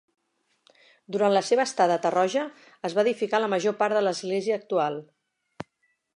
Durant 1.15 1.35
la 1.37 1.43
seva 1.49 1.65
estada 1.69 1.97
a 1.99 2.03
Tarroja 2.07 2.47
es 2.91 2.97
va 3.01 3.05
edificar 3.07 3.43
la 3.45 3.51
major 3.57 3.77
part 3.83 3.99
de 4.01 4.05
l'església 4.09 4.61
actual. 4.63 4.99